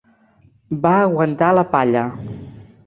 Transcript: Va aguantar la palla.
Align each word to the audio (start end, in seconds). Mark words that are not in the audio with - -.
Va 0.85 0.95
aguantar 1.03 1.51
la 1.59 1.67
palla. 1.77 2.07